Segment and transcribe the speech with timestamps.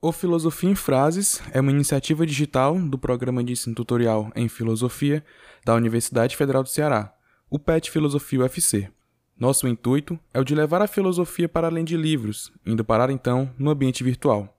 [0.00, 5.24] O Filosofia em Frases é uma iniciativa digital do Programa de Ensino Tutorial em Filosofia
[5.64, 7.12] da Universidade Federal do Ceará,
[7.50, 8.92] o PET Filosofia UFC.
[9.36, 13.52] Nosso intuito é o de levar a filosofia para além de livros, indo parar então
[13.58, 14.56] no ambiente virtual.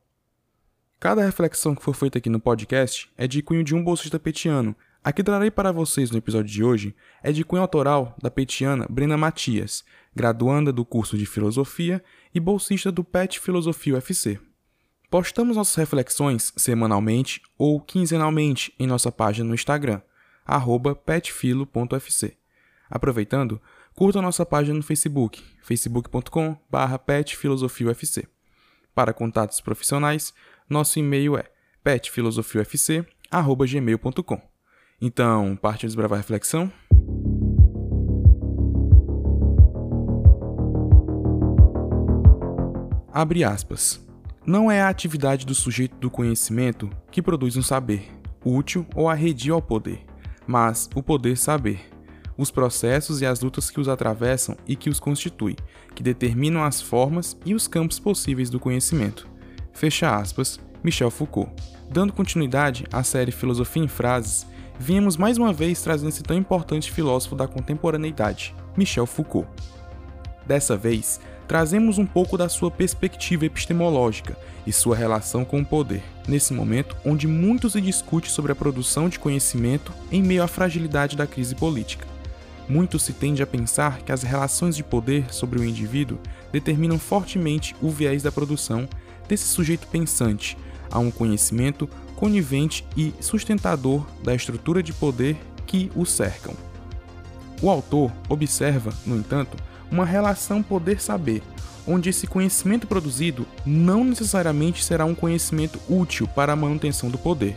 [0.99, 4.75] Cada reflexão que for feita aqui no podcast é de cunho de um bolsista petiano.
[5.01, 6.93] A que trarei para vocês no episódio de hoje
[7.23, 12.03] é de cunho autoral da petiana Brena Matias, graduanda do curso de Filosofia
[12.35, 14.37] e bolsista do PET Filosofia UFC.
[15.09, 20.03] Postamos nossas reflexões semanalmente ou quinzenalmente em nossa página no Instagram,
[21.03, 22.37] petfilo.fc.
[22.87, 23.59] Aproveitando,
[23.95, 28.27] curta nossa página no Facebook, facebook.com.br petfilosofiaufc.
[28.93, 30.31] Para contatos profissionais,
[30.69, 31.45] nosso e-mail é
[31.83, 34.41] petfilosofiaufc.gmail.com.
[35.01, 36.71] Então, parte desbravar a reflexão?
[43.11, 44.07] Abre aspas.
[44.49, 48.09] Não é a atividade do sujeito do conhecimento que produz um saber,
[48.43, 50.03] útil ou arredio ao poder,
[50.47, 51.87] mas o poder saber,
[52.35, 55.55] os processos e as lutas que os atravessam e que os constituem,
[55.93, 59.27] que determinam as formas e os campos possíveis do conhecimento.
[59.71, 61.51] Fecha aspas, Michel Foucault.
[61.87, 64.47] Dando continuidade à série Filosofia em Frases,
[64.79, 69.47] viemos mais uma vez trazendo esse tão importante filósofo da contemporaneidade, Michel Foucault.
[70.47, 76.03] Dessa vez, trazemos um pouco da sua perspectiva epistemológica e sua relação com o poder,
[76.27, 81.17] nesse momento onde muito se discute sobre a produção de conhecimento em meio à fragilidade
[81.17, 82.05] da crise política.
[82.69, 86.19] Muito se tende a pensar que as relações de poder sobre o indivíduo
[86.51, 88.87] determinam fortemente o viés da produção
[89.27, 90.55] desse sujeito pensante
[90.91, 96.68] a um conhecimento conivente e sustentador da estrutura de poder que o cercam.
[97.61, 99.57] O autor observa, no entanto,
[99.91, 101.41] uma relação poder-saber,
[101.87, 107.55] onde esse conhecimento produzido não necessariamente será um conhecimento útil para a manutenção do poder,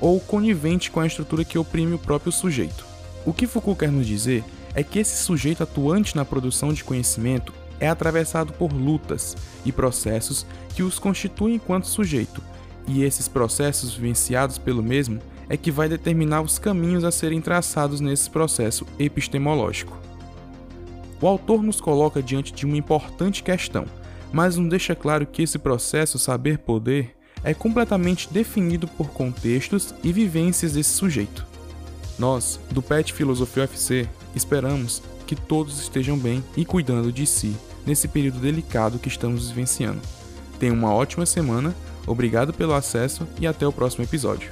[0.00, 2.86] ou conivente com a estrutura que oprime o próprio sujeito.
[3.26, 7.52] O que Foucault quer nos dizer é que esse sujeito atuante na produção de conhecimento
[7.80, 12.42] é atravessado por lutas e processos que os constituem enquanto sujeito,
[12.86, 18.00] e esses processos vivenciados pelo mesmo é que vai determinar os caminhos a serem traçados
[18.00, 19.96] nesse processo epistemológico.
[21.20, 23.86] O autor nos coloca diante de uma importante questão,
[24.32, 30.72] mas não deixa claro que esse processo saber-poder é completamente definido por contextos e vivências
[30.72, 31.46] desse sujeito.
[32.18, 37.54] Nós, do PET Filosofia UFC, esperamos que todos estejam bem e cuidando de si
[37.86, 40.00] nesse período delicado que estamos vivenciando.
[40.58, 41.74] Tenha uma ótima semana,
[42.06, 44.50] obrigado pelo acesso e até o próximo episódio.